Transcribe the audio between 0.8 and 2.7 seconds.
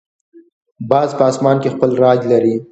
باز په آسمان کې خپل راج لري